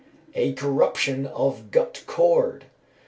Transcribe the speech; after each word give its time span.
_A 0.33 0.53
corruption 0.53 1.27
of 1.27 1.69
"gut 1.69 2.01
cord." 2.07 2.65